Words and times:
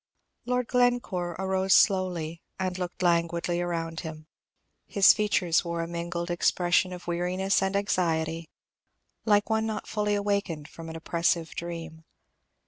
Lord 0.47 0.65
Glencore 0.67 1.35
arose 1.37 1.75
slowly, 1.75 2.41
and 2.57 2.79
looked 2.79 3.03
languidly 3.03 3.61
around 3.61 3.99
him; 3.99 4.25
his 4.87 5.13
features 5.13 5.63
wore 5.63 5.83
a 5.83 5.87
mingled 5.87 6.31
expression 6.31 6.91
of 6.91 7.05
weariness 7.05 7.61
and 7.61 7.75
anxiety, 7.75 8.49
like 9.25 9.47
one 9.51 9.67
not 9.67 9.85
fully 9.87 10.15
awakened 10.15 10.67
from 10.67 10.89
an 10.89 10.95
oppressive 10.95 11.51
dream. 11.51 12.03